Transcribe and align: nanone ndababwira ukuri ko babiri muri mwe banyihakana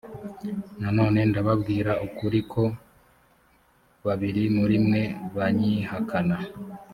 nanone 0.81 1.19
ndababwira 1.29 1.91
ukuri 2.07 2.39
ko 2.51 2.63
babiri 4.05 4.43
muri 4.57 4.75
mwe 4.85 5.03
banyihakana 5.35 6.37